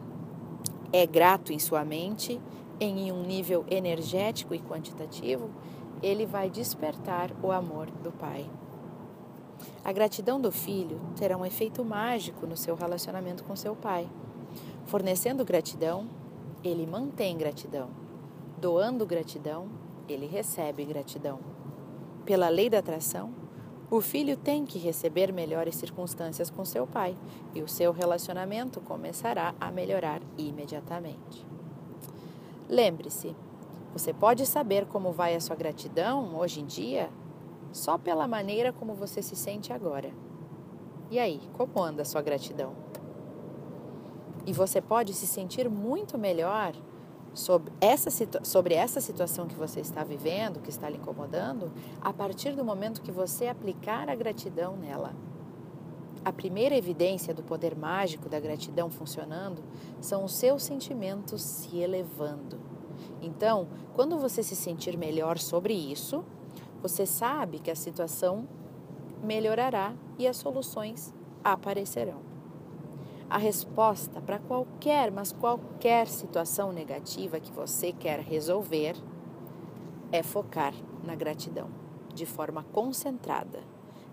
é 0.93 1.05
grato 1.05 1.51
em 1.51 1.59
sua 1.59 1.83
mente, 1.83 2.39
em 2.79 3.11
um 3.11 3.23
nível 3.23 3.65
energético 3.69 4.55
e 4.55 4.59
quantitativo, 4.59 5.49
ele 6.01 6.25
vai 6.25 6.49
despertar 6.49 7.29
o 7.43 7.51
amor 7.51 7.91
do 7.91 8.09
pai. 8.13 8.49
A 9.83 9.91
gratidão 9.91 10.39
do 10.39 10.51
filho 10.51 10.99
terá 11.17 11.37
um 11.37 11.45
efeito 11.45 11.83
mágico 11.83 12.45
no 12.45 12.57
seu 12.57 12.75
relacionamento 12.75 13.43
com 13.43 13.55
seu 13.55 13.75
pai. 13.75 14.09
Fornecendo 14.85 15.45
gratidão, 15.45 16.07
ele 16.63 16.85
mantém 16.85 17.37
gratidão. 17.37 17.89
Doando 18.57 19.05
gratidão, 19.05 19.67
ele 20.07 20.25
recebe 20.25 20.83
gratidão. 20.85 21.39
Pela 22.25 22.49
lei 22.49 22.69
da 22.69 22.79
atração, 22.79 23.33
O 23.91 24.01
filho 24.01 24.37
tem 24.37 24.65
que 24.65 24.77
receber 24.77 25.33
melhores 25.33 25.75
circunstâncias 25.75 26.51
com 26.51 26.63
seu 26.63 26.85
pai 26.85 27.17
e 27.55 27.63
o 27.63 27.67
seu 27.67 27.91
relacionamento 27.91 28.79
começará 28.79 29.55
a 29.59 29.71
melhorar 29.71 30.21
imediatamente. 30.37 31.43
Lembre-se, 32.69 33.35
você 33.91 34.13
pode 34.13 34.45
saber 34.45 34.85
como 34.85 35.11
vai 35.11 35.35
a 35.35 35.41
sua 35.41 35.55
gratidão 35.55 36.37
hoje 36.37 36.61
em 36.61 36.67
dia 36.67 37.09
só 37.71 37.97
pela 37.97 38.27
maneira 38.27 38.73
como 38.73 38.93
você 38.93 39.21
se 39.21 39.35
sente 39.35 39.71
agora. 39.71 40.11
E 41.11 41.17
aí, 41.17 41.41
como 41.53 41.81
anda 41.81 42.03
a 42.03 42.05
sua 42.05 42.21
gratidão? 42.21 42.73
E 44.45 44.53
você 44.53 44.81
pode 44.81 45.13
se 45.13 45.27
sentir 45.27 45.69
muito 45.69 46.17
melhor 46.17 46.73
sobre 47.33 47.71
essa, 47.79 48.09
sobre 48.43 48.73
essa 48.73 49.01
situação 49.01 49.47
que 49.47 49.55
você 49.55 49.79
está 49.79 50.03
vivendo, 50.03 50.59
que 50.59 50.69
está 50.69 50.89
lhe 50.89 50.97
incomodando, 50.97 51.71
a 52.01 52.11
partir 52.11 52.55
do 52.55 52.65
momento 52.65 53.01
que 53.01 53.11
você 53.11 53.47
aplicar 53.47 54.09
a 54.09 54.15
gratidão 54.15 54.75
nela. 54.75 55.13
A 56.23 56.33
primeira 56.33 56.75
evidência 56.75 57.33
do 57.33 57.41
poder 57.41 57.75
mágico 57.77 58.27
da 58.27 58.39
gratidão 58.39 58.89
funcionando 58.89 59.63
são 60.01 60.25
os 60.25 60.33
seus 60.35 60.63
sentimentos 60.63 61.41
se 61.41 61.77
elevando. 61.77 62.59
Então, 63.21 63.67
quando 63.93 64.17
você 64.17 64.43
se 64.43 64.55
sentir 64.55 64.97
melhor 64.97 65.37
sobre 65.37 65.73
isso, 65.73 66.25
você 66.81 67.05
sabe 67.05 67.59
que 67.59 67.71
a 67.71 67.75
situação 67.75 68.47
melhorará 69.23 69.93
e 70.17 70.27
as 70.27 70.37
soluções 70.37 71.13
aparecerão. 71.43 72.21
A 73.29 73.37
resposta 73.37 74.19
para 74.21 74.39
qualquer, 74.39 75.11
mas 75.11 75.31
qualquer 75.31 76.07
situação 76.07 76.71
negativa 76.71 77.39
que 77.39 77.51
você 77.51 77.91
quer 77.91 78.19
resolver 78.19 78.95
é 80.11 80.23
focar 80.23 80.73
na 81.03 81.13
gratidão, 81.13 81.69
de 82.13 82.25
forma 82.25 82.63
concentrada, 82.71 83.59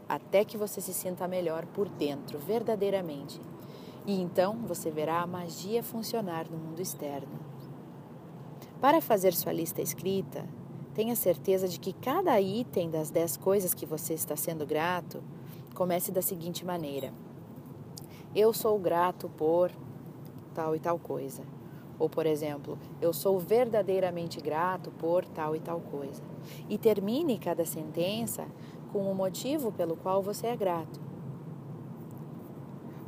até 0.06 0.44
que 0.44 0.58
você 0.58 0.80
se 0.80 0.92
sinta 0.92 1.26
melhor 1.26 1.64
por 1.66 1.88
dentro, 1.88 2.38
verdadeiramente. 2.38 3.40
E 4.06 4.20
então 4.20 4.56
você 4.66 4.90
verá 4.90 5.22
a 5.22 5.26
magia 5.26 5.82
funcionar 5.82 6.46
no 6.50 6.58
mundo 6.58 6.82
externo. 6.82 7.40
Para 8.80 9.00
fazer 9.00 9.32
sua 9.32 9.52
lista 9.52 9.80
escrita, 9.80 10.46
tenha 10.96 11.14
certeza 11.14 11.68
de 11.68 11.78
que 11.78 11.92
cada 11.92 12.40
item 12.40 12.90
das 12.90 13.10
10 13.10 13.36
coisas 13.36 13.74
que 13.74 13.86
você 13.86 14.14
está 14.14 14.34
sendo 14.34 14.66
grato 14.66 15.22
comece 15.74 16.10
da 16.10 16.22
seguinte 16.22 16.64
maneira 16.64 17.12
eu 18.36 18.52
sou 18.52 18.78
grato 18.78 19.30
por 19.30 19.70
tal 20.54 20.76
e 20.76 20.78
tal 20.78 20.98
coisa. 20.98 21.42
Ou, 21.98 22.06
por 22.06 22.26
exemplo, 22.26 22.78
eu 23.00 23.10
sou 23.10 23.40
verdadeiramente 23.40 24.42
grato 24.42 24.90
por 24.90 25.24
tal 25.24 25.56
e 25.56 25.60
tal 25.60 25.80
coisa. 25.80 26.22
E 26.68 26.76
termine 26.76 27.38
cada 27.38 27.64
sentença 27.64 28.46
com 28.92 29.10
o 29.10 29.14
motivo 29.14 29.72
pelo 29.72 29.96
qual 29.96 30.22
você 30.22 30.48
é 30.48 30.56
grato. 30.56 31.00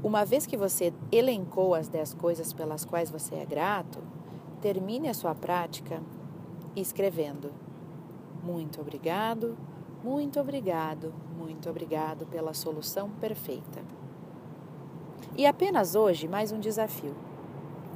Uma 0.03 0.25
vez 0.25 0.47
que 0.47 0.57
você 0.57 0.95
elencou 1.13 1.75
as 1.75 1.89
dez 1.89 2.15
coisas 2.15 2.55
pelas 2.55 2.87
quais 2.87 3.11
você 3.11 3.35
é 3.35 3.45
grato, 3.45 3.99
termine 4.63 5.09
a 5.09 5.15
sua 5.15 5.35
prática 5.35 6.03
escrevendo: 6.75 7.53
Muito 8.49 8.81
obrigado, 8.81 9.59
muito 10.03 10.41
obrigado, 10.41 11.13
muito 11.37 11.69
obrigado 11.69 12.25
pela 12.25 12.55
solução 12.55 13.11
perfeita. 13.11 13.85
E 15.37 15.45
apenas 15.45 15.95
hoje, 15.95 16.27
mais 16.27 16.51
um 16.51 16.59
desafio. 16.59 17.15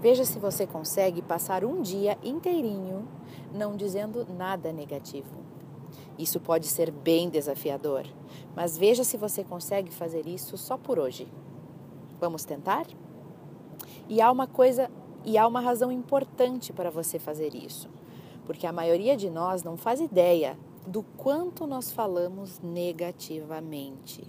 Veja 0.02 0.26
se 0.26 0.38
você 0.38 0.66
consegue 0.66 1.22
passar 1.22 1.64
um 1.64 1.80
dia 1.80 2.18
inteirinho 2.22 3.08
não 3.50 3.74
dizendo 3.74 4.26
nada 4.28 4.70
negativo. 4.74 5.34
Isso 6.18 6.38
pode 6.38 6.66
ser 6.66 6.90
bem 6.90 7.30
desafiador, 7.30 8.04
mas 8.54 8.76
veja 8.76 9.04
se 9.04 9.16
você 9.16 9.42
consegue 9.42 9.90
fazer 9.90 10.26
isso 10.26 10.58
só 10.58 10.76
por 10.76 10.98
hoje. 10.98 11.26
Vamos 12.20 12.44
tentar? 12.44 12.86
E 14.06 14.20
há 14.20 14.30
uma 14.30 14.46
coisa, 14.46 14.90
e 15.24 15.38
há 15.38 15.46
uma 15.46 15.62
razão 15.62 15.90
importante 15.90 16.74
para 16.74 16.90
você 16.90 17.18
fazer 17.18 17.54
isso, 17.54 17.88
porque 18.44 18.66
a 18.66 18.72
maioria 18.72 19.16
de 19.16 19.30
nós 19.30 19.62
não 19.62 19.76
faz 19.76 20.00
ideia 20.00 20.58
do 20.86 21.02
quanto 21.02 21.66
nós 21.66 21.92
falamos 21.92 22.60
negativamente. 22.60 24.26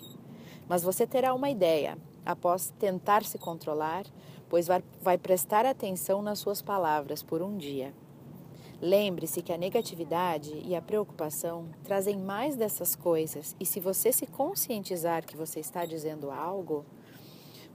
Mas 0.67 0.83
você 0.83 1.05
terá 1.05 1.33
uma 1.33 1.49
ideia 1.49 1.97
após 2.25 2.71
tentar 2.79 3.23
se 3.23 3.37
controlar, 3.37 4.05
pois 4.47 4.67
vai, 4.67 5.17
prestar 5.17 5.65
atenção 5.65 6.21
nas 6.21 6.39
suas 6.39 6.61
palavras 6.61 7.21
por 7.23 7.41
um 7.41 7.57
dia. 7.57 7.93
Lembre-se 8.81 9.41
que 9.41 9.53
a 9.53 9.57
negatividade 9.57 10.61
e 10.65 10.75
a 10.75 10.81
preocupação 10.81 11.69
trazem 11.83 12.17
mais 12.17 12.55
dessas 12.55 12.95
coisas, 12.95 13.55
e 13.59 13.65
se 13.65 13.79
você 13.79 14.11
se 14.11 14.27
conscientizar 14.27 15.25
que 15.25 15.37
você 15.37 15.59
está 15.59 15.85
dizendo 15.85 16.29
algo, 16.29 16.85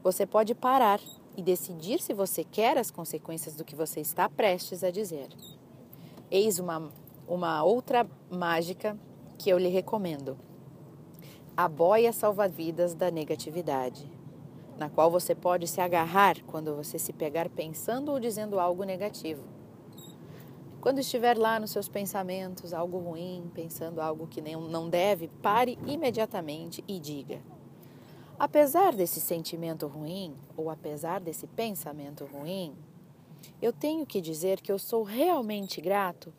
você 0.02 0.26
pode 0.26 0.54
parar 0.54 1.00
e 1.36 1.42
decidir 1.42 2.00
se 2.00 2.12
você 2.12 2.44
quer 2.44 2.76
as 2.76 2.90
consequências 2.90 3.54
do 3.56 3.64
que 3.64 3.74
você 3.74 4.00
está 4.00 4.28
prestes 4.28 4.84
a 4.84 4.90
dizer. 4.90 5.28
Eis 6.30 6.58
uma, 6.58 6.90
uma 7.26 7.62
outra 7.64 8.06
mágica 8.30 8.98
que 9.38 9.50
eu 9.50 9.58
lhe 9.58 9.68
recomendo: 9.68 10.38
a 11.56 11.68
boia 11.68 12.12
salva-vidas 12.12 12.94
da 12.94 13.10
negatividade 13.10 14.18
na 14.78 14.88
qual 14.88 15.10
você 15.10 15.34
pode 15.34 15.66
se 15.66 15.80
agarrar 15.80 16.40
quando 16.46 16.74
você 16.74 16.98
se 16.98 17.12
pegar 17.12 17.48
pensando 17.48 18.12
ou 18.12 18.20
dizendo 18.20 18.60
algo 18.60 18.84
negativo. 18.84 19.42
Quando 20.80 21.00
estiver 21.00 21.36
lá 21.36 21.58
nos 21.58 21.72
seus 21.72 21.88
pensamentos 21.88 22.72
algo 22.72 22.98
ruim, 22.98 23.50
pensando 23.52 24.00
algo 24.00 24.28
que 24.28 24.40
não 24.40 24.88
deve, 24.88 25.26
pare 25.42 25.76
imediatamente 25.84 26.84
e 26.86 27.00
diga: 27.00 27.42
Apesar 28.38 28.94
desse 28.94 29.20
sentimento 29.20 29.88
ruim, 29.88 30.36
ou 30.56 30.70
apesar 30.70 31.20
desse 31.20 31.48
pensamento 31.48 32.24
ruim, 32.24 32.76
eu 33.60 33.72
tenho 33.72 34.06
que 34.06 34.20
dizer 34.20 34.60
que 34.60 34.70
eu 34.70 34.78
sou 34.78 35.02
realmente 35.02 35.80
grato 35.80 36.32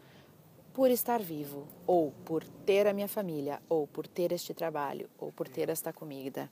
por 0.74 0.90
estar 0.90 1.22
vivo, 1.22 1.68
ou 1.86 2.12
por 2.24 2.44
ter 2.44 2.88
a 2.88 2.94
minha 2.94 3.08
família, 3.08 3.62
ou 3.68 3.86
por 3.86 4.08
ter 4.08 4.32
este 4.32 4.54
trabalho, 4.54 5.10
ou 5.18 5.32
por 5.32 5.48
ter 5.48 5.70
esta 5.70 5.92
comida. 5.92 6.50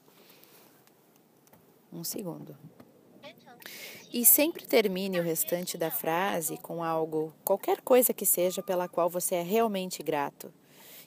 Um 1.93 2.03
segundo. 2.03 2.57
E 4.11 4.25
sempre 4.25 4.65
termine 4.65 5.19
o 5.19 5.23
restante 5.23 5.77
da 5.77 5.91
frase 5.91 6.57
com 6.57 6.83
algo, 6.83 7.33
qualquer 7.45 7.81
coisa 7.81 8.13
que 8.13 8.25
seja 8.25 8.63
pela 8.63 8.87
qual 8.87 9.09
você 9.09 9.35
é 9.35 9.43
realmente 9.43 10.01
grato. 10.01 10.53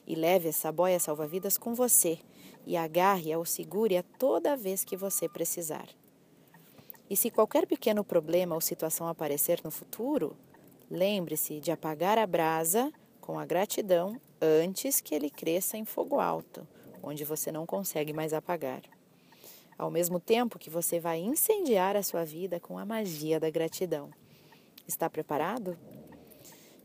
E 0.07 0.15
leve 0.15 0.49
essa 0.49 0.71
boia 0.71 0.99
salva-vidas 0.99 1.57
com 1.57 1.73
você 1.73 2.19
e 2.65 2.77
agarre-a 2.77 3.37
ou 3.37 3.45
segure-a 3.45 4.03
toda 4.17 4.55
vez 4.55 4.83
que 4.83 4.97
você 4.97 5.27
precisar. 5.27 5.87
E 7.11 7.15
se 7.17 7.29
qualquer 7.29 7.67
pequeno 7.67 8.03
problema 8.03 8.55
ou 8.55 8.61
situação 8.61 9.05
aparecer 9.05 9.59
no 9.63 9.69
futuro, 9.69 10.35
lembre-se 10.89 11.59
de 11.59 11.69
apagar 11.69 12.17
a 12.17 12.25
brasa 12.25 12.91
com 13.19 13.37
a 13.37 13.45
gratidão 13.45 14.19
antes 14.41 15.01
que 15.01 15.13
ele 15.13 15.29
cresça 15.29 15.77
em 15.77 15.83
fogo 15.83 16.19
alto, 16.19 16.65
onde 17.03 17.25
você 17.25 17.51
não 17.51 17.67
consegue 17.67 18.13
mais 18.13 18.33
apagar 18.33 18.81
ao 19.81 19.89
mesmo 19.89 20.19
tempo 20.19 20.59
que 20.59 20.69
você 20.69 20.99
vai 20.99 21.19
incendiar 21.19 21.95
a 21.95 22.03
sua 22.03 22.23
vida 22.23 22.59
com 22.59 22.77
a 22.77 22.85
magia 22.85 23.39
da 23.39 23.49
gratidão. 23.49 24.11
Está 24.87 25.09
preparado? 25.09 25.75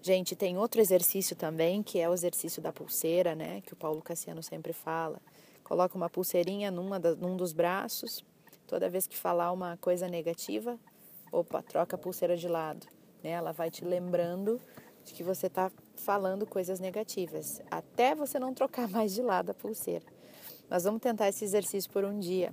Gente, 0.01 0.35
tem 0.35 0.57
outro 0.57 0.81
exercício 0.81 1.37
também, 1.37 1.83
que 1.83 1.99
é 1.99 2.09
o 2.09 2.15
exercício 2.15 2.63
da 2.63 2.73
pulseira, 2.73 3.35
né? 3.35 3.61
Que 3.61 3.75
o 3.75 3.77
Paulo 3.77 4.01
Cassiano 4.01 4.43
sempre 4.43 4.73
fala. 4.73 5.21
Coloca 5.63 5.95
uma 5.95 6.09
pulseirinha 6.09 6.71
numa 6.71 6.99
num 6.99 7.37
dos 7.37 7.53
braços. 7.53 8.25
Toda 8.67 8.89
vez 8.89 9.07
que 9.07 9.17
falar 9.17 9.53
uma 9.53 9.77
coisa 9.77 10.09
negativa, 10.09 10.79
opa, 11.31 11.63
troca 11.63 11.97
a 11.97 11.99
pulseira 11.99 12.37
de 12.37 12.49
lado. 12.49 12.87
Né? 13.23 13.31
Ela 13.31 13.53
vai 13.53 13.71
te 13.71 13.85
lembrando 13.85 14.61
de 15.05 15.15
que 15.15 15.23
você 15.23 15.47
está 15.47 15.71
falando 15.95 16.47
coisas 16.47 16.81
negativas, 16.81 17.63
até 17.71 18.15
você 18.15 18.39
não 18.39 18.53
trocar 18.53 18.89
mais 18.91 19.15
de 19.15 19.23
lado 19.23 19.51
a 19.51 19.55
pulseira. 19.55 20.05
Nós 20.69 20.85
vamos 20.85 21.01
tentar 21.01 21.29
esse 21.29 21.45
exercício 21.45 21.91
por 21.91 22.05
um 22.05 22.19
dia 22.19 22.53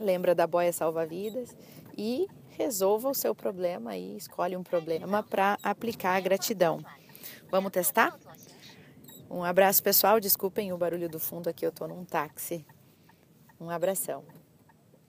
lembra 0.00 0.34
da 0.34 0.46
boia 0.46 0.72
salva-vidas 0.72 1.56
e 1.96 2.28
resolva 2.50 3.08
o 3.08 3.14
seu 3.14 3.34
problema 3.34 3.96
e 3.96 4.16
escolhe 4.16 4.56
um 4.56 4.62
problema 4.62 5.22
para 5.22 5.58
aplicar 5.62 6.16
a 6.16 6.20
gratidão. 6.20 6.80
Vamos 7.50 7.72
testar? 7.72 8.16
Um 9.30 9.44
abraço, 9.44 9.82
pessoal. 9.82 10.20
Desculpem 10.20 10.72
o 10.72 10.78
barulho 10.78 11.08
do 11.08 11.20
fundo 11.20 11.48
aqui, 11.48 11.64
eu 11.64 11.70
estou 11.70 11.88
num 11.88 12.04
táxi. 12.04 12.64
Um 13.60 13.70
abração. 13.70 14.24